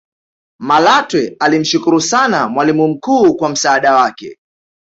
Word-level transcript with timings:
malatwe 0.59 1.35
alimshukru 1.39 2.01
sana 2.01 2.49
mwalimu 2.49 2.87
mkuu 2.87 3.35
kwa 3.35 3.49
msaada 3.49 3.95
wake 3.95 4.37